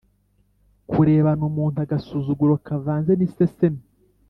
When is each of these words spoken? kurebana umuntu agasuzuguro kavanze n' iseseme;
kurebana 0.89 1.43
umuntu 1.49 1.77
agasuzuguro 1.85 2.53
kavanze 2.67 3.11
n' 3.15 3.25
iseseme; 3.27 3.81